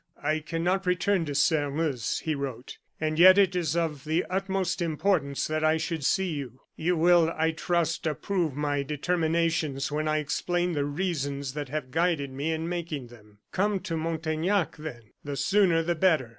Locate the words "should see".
5.77-6.31